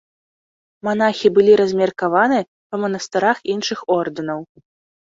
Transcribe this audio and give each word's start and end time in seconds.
Манахі 0.87 1.27
былі 1.35 1.53
размеркаваны 1.63 2.41
па 2.69 2.75
манастырах 2.87 3.37
іншых 3.57 3.79
ордэнаў. 3.99 4.39